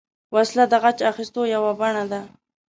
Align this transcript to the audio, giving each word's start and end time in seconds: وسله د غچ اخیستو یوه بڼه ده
وسله 0.35 0.63
د 0.67 0.73
غچ 0.83 0.99
اخیستو 1.11 1.41
یوه 1.55 1.71
بڼه 1.79 2.03
ده 2.11 2.21